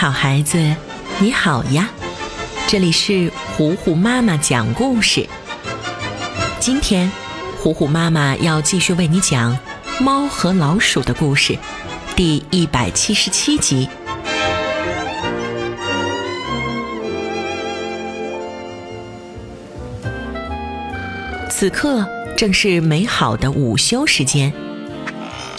[0.00, 0.56] 好孩子，
[1.18, 1.90] 你好呀！
[2.66, 5.28] 这里是虎虎妈妈讲故事。
[6.58, 7.12] 今天，
[7.58, 9.54] 虎虎妈妈要继续为你讲
[10.02, 11.58] 《猫和老鼠》的故事，
[12.16, 13.90] 第一百七十七集。
[21.50, 22.08] 此刻
[22.38, 24.50] 正是美好的午休时间。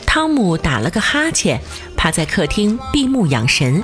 [0.08, 1.62] 汤姆打了个哈欠，
[1.96, 3.84] 趴在客厅闭目养神。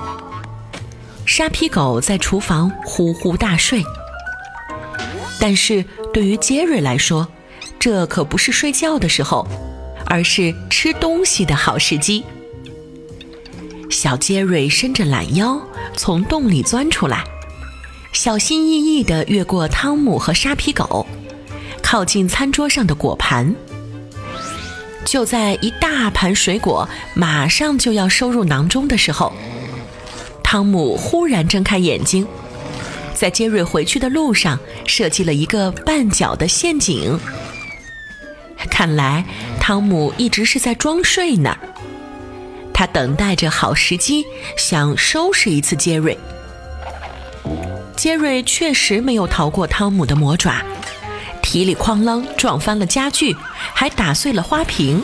[1.37, 3.83] 沙皮狗在厨房呼呼大睡。
[5.39, 7.27] 但是对于杰瑞来说，
[7.77, 9.47] 这可不是睡觉的时候，
[10.07, 12.23] 而是吃东西的好时机。
[13.91, 15.61] 小杰瑞伸着懒腰
[15.95, 17.23] 从洞里钻出来，
[18.13, 21.05] 小心翼翼地越过汤姆和沙皮狗。
[21.83, 23.53] 靠近餐桌上的果盘，
[25.05, 29.31] 就在一大盘水果马上就要收入囊中的时候，
[30.49, 32.25] 汤姆忽然睁开眼睛，
[33.13, 37.19] 在杰瑞回去的路上设计了一个绊脚的陷阱。
[38.71, 39.25] 看来
[39.59, 41.53] 汤姆一直是在装睡呢，
[42.73, 44.25] 他等待着好时机，
[44.57, 46.17] 想收拾一次杰瑞。
[47.97, 50.63] 杰瑞确实没有逃过汤姆的魔爪。
[51.41, 53.35] 噼里哐啷撞翻了家具，
[53.73, 55.03] 还打碎了花瓶。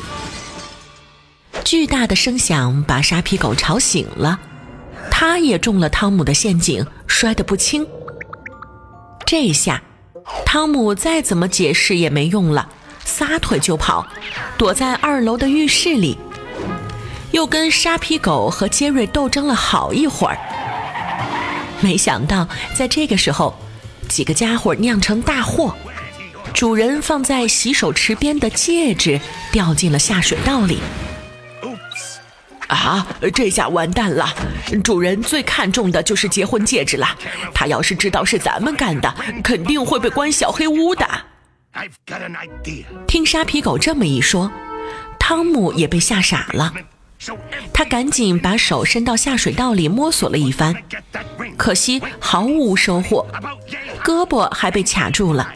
[1.66, 4.40] 巨大的声响把沙皮狗吵醒了，
[5.16, 7.88] 他也中了汤姆的陷阱，摔得不轻。
[9.28, 9.80] 这下，
[10.44, 12.68] 汤姆再怎么解释也没用了，
[13.06, 14.08] 撒腿就跑，
[14.58, 16.18] 躲在二楼的浴室里，
[17.30, 20.38] 又跟沙皮狗和杰瑞斗争了好一会儿。
[21.80, 23.56] 没想到，在这个时候，
[24.10, 25.76] 几个家伙酿成大祸。
[26.56, 30.80] 主人放在洗手池边的戒指掉进了下水道里。
[32.76, 34.34] 啊，这下完蛋了！
[34.84, 37.08] 主人最看重的就是结婚戒指了。
[37.54, 41.08] 他要是知道是咱们干的，肯定会被关小黑屋的。
[43.08, 44.52] 听沙皮狗这么一说，
[45.20, 46.74] 汤姆也被吓傻了。
[47.74, 50.76] 他赶紧把手伸到下水道里摸索了一番，
[51.58, 53.26] 可惜毫无收获，
[54.04, 55.50] 胳膊还被卡住了。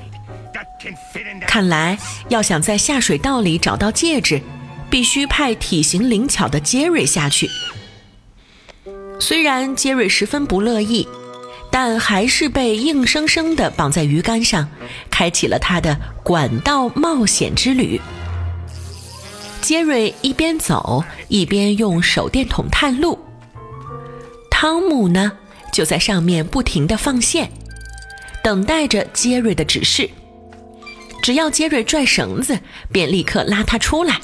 [1.45, 1.97] 看来，
[2.29, 4.41] 要想在下水道里找到戒指，
[4.89, 7.49] 必须派体型灵巧的杰瑞下去。
[9.19, 11.07] 虽然杰瑞十分不乐意，
[11.71, 14.69] 但还是被硬生生地绑在鱼竿上，
[15.09, 17.99] 开启了他的管道冒险之旅。
[19.59, 23.19] 杰瑞一边走一边用手电筒探路，
[24.49, 25.33] 汤姆呢
[25.73, 27.51] 就在上面不停地放线，
[28.43, 30.09] 等待着杰瑞的指示。
[31.21, 32.59] 只要杰瑞拽绳子，
[32.93, 34.21] 便立刻拉他出来。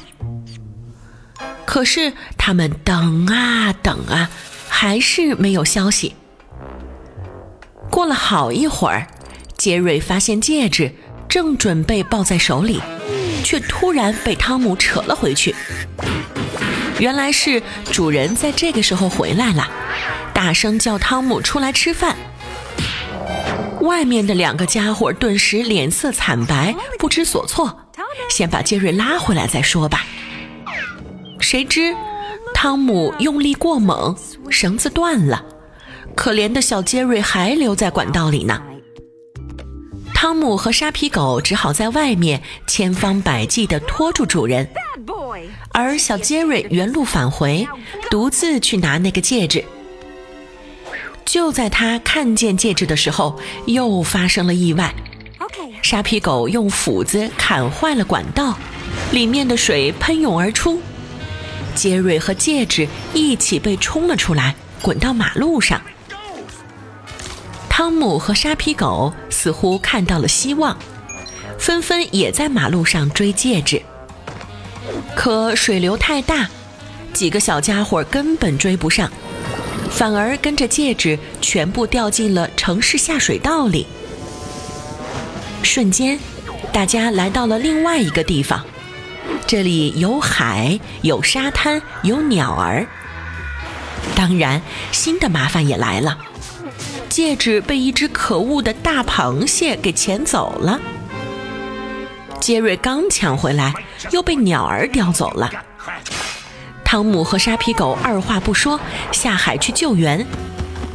[1.74, 4.30] 可是他们等啊等啊，
[4.70, 6.14] 还是没有消息。
[7.90, 9.08] 过了好一会儿，
[9.58, 10.94] 杰瑞发现戒指
[11.28, 12.80] 正准备抱在手里，
[13.44, 15.56] 却突然被汤姆扯了回去。
[17.00, 19.68] 原来是主人在这个时候回来了，
[20.32, 22.16] 大声叫汤姆出来吃饭。
[23.82, 27.80] 外面的两个家伙顿时脸色惨白，不知所措。
[28.30, 30.06] 先把杰瑞拉回来再说吧。
[31.44, 31.94] 谁知
[32.54, 34.16] 汤姆用力过猛，
[34.50, 35.44] 绳子断了，
[36.16, 38.64] 可怜的小杰瑞还留在管道里呢。
[40.14, 44.68] 汤姆和沙皮狗只好在外面千方百计地拖住主人，
[45.74, 47.68] 而小杰瑞原路返回，
[48.10, 49.64] 独自去拿那个戒指。
[51.26, 54.96] 就在他看见戒指的时候，又发生了意外。
[55.82, 58.58] 沙皮狗用斧子砍坏了管道，
[59.12, 60.80] 里面的水喷涌而出，
[61.76, 65.82] 杰瑞和戒指一起被冲了出来，滚到马路上。
[67.70, 70.78] 汤姆和沙皮狗似乎看到了希望，
[71.58, 73.82] 纷纷也在马路上追戒指。
[75.16, 76.48] 可水流太大，
[77.14, 79.12] 几个小家伙根本追不上。
[79.90, 83.86] 反而跟着戒指全部掉进了城市下水道里。
[85.62, 86.18] 瞬间，
[86.72, 88.66] 大家来到了另外一个地方，
[89.54, 92.88] 这里有海，有沙滩，有鸟儿。
[94.16, 94.60] 当然，
[94.92, 96.18] 新的麻烦也来了，
[97.08, 100.82] 戒指被一只可恶的大螃蟹给捡走了。
[102.40, 103.72] 杰瑞刚抢回来，
[104.10, 105.52] 又被鸟儿叼走了。
[106.84, 108.80] 汤姆和沙皮狗二话不说
[109.12, 110.26] 下海去救援，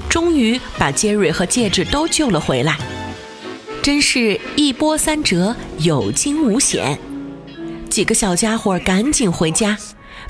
[0.09, 2.77] 终于把杰瑞和戒指都救了回来。
[3.81, 6.99] 真是一波三折，有惊无险。
[7.99, 9.77] 几个小家伙赶紧回家，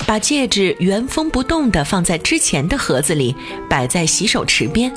[0.07, 3.35] 把戒指原封不动地放在之前的盒子里，
[3.69, 4.91] 摆在洗手池边，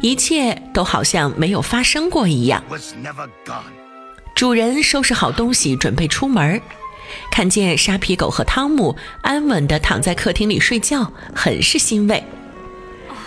[0.00, 2.60] 一切都好像没有发生过一样。
[4.34, 6.60] 主人收拾好东西，准备出门，
[7.30, 12.24] 看见沙皮狗和汤姆安稳地躺在客厅里睡觉，很是欣慰。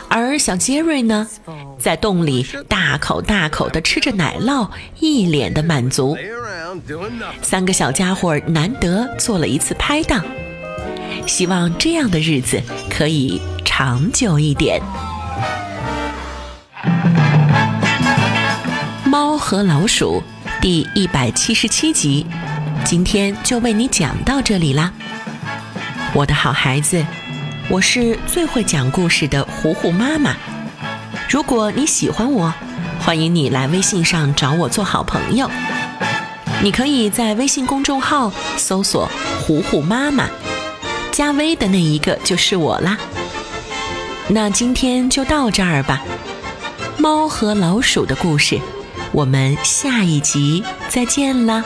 [0.08, 1.28] 而小杰瑞呢，
[1.78, 4.70] 在洞里大口大口地吃着奶酪，
[5.00, 6.18] 一脸的满足。
[7.42, 10.24] 三个小家伙难得做了一次拍档，
[11.26, 14.82] 希望这样的日子可以长久一点。
[19.06, 20.22] 猫和老鼠
[20.62, 22.26] 第一百七十七集，
[22.84, 24.92] 今天就为你讲到这里啦，
[26.14, 27.06] 我的好孩子。
[27.68, 30.36] 我是最会讲故事的糊糊妈妈。
[31.28, 32.54] 如果你喜欢我，
[33.00, 35.50] 欢迎你来微信上找我做好朋友。
[36.62, 39.10] 你可以在微信公众号搜索
[39.42, 40.30] “糊糊妈妈”，
[41.12, 42.98] 加微的那一个就是我啦。
[44.28, 46.04] 那今天就到这儿吧。
[46.98, 48.60] 猫和老鼠的故事，
[49.12, 51.64] 我们下一集再见啦。